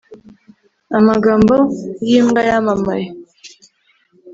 amagambo 0.97 1.55
yimbwa 2.07 2.41
yamamaye 2.49 3.07